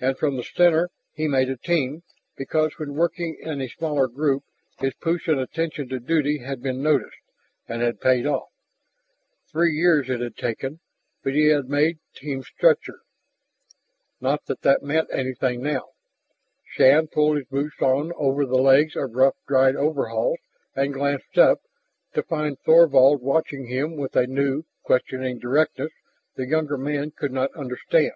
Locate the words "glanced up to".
20.94-22.22